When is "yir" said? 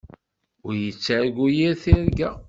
1.57-1.73